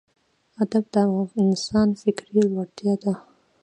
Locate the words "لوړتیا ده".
2.49-3.13